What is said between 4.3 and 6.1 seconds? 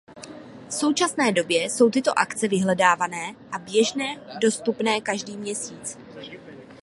dostupné každý měsíc.